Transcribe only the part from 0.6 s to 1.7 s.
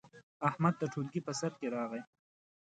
د ټولګي په سر کې